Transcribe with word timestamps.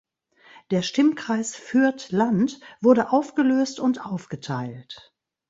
Der 0.71 0.81
Stimmkreis 0.81 1.55
Fürth-Land 1.55 2.59
wurde 2.81 3.11
aufgelöst 3.11 3.79
und 3.79 4.03
aufgeteilt. 4.03 5.13